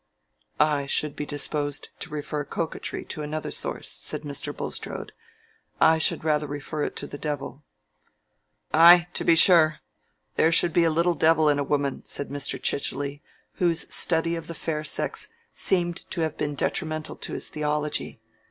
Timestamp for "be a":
10.73-10.89